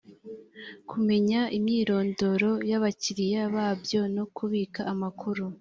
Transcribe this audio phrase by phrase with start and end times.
[0.89, 5.43] kumenya imyirondoro y’ abakiriya babyo no kubika amakuru.